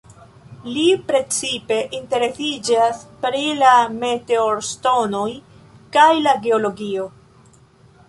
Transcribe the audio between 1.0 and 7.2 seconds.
precipe interesiĝas pri la meteorŝtonoj kaj la geologio.